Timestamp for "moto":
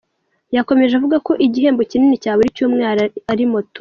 3.51-3.69